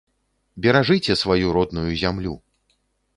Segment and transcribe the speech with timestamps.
[0.65, 2.35] Беражыце сваю родную зямлю!